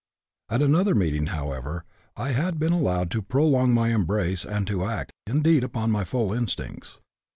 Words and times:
At 0.49 0.63
another 0.63 0.95
meeting, 0.95 1.27
however, 1.27 1.85
I 2.17 2.31
had 2.31 2.57
been 2.57 2.73
allowed 2.73 3.11
to 3.11 3.21
prolong 3.21 3.71
my 3.71 3.89
embrace 3.93 4.43
and 4.43 4.65
to 4.65 4.83
act, 4.83 5.11
indeed, 5.27 5.63
upon 5.63 5.91
my 5.91 6.05
full 6.05 6.33
instincts. 6.33 6.97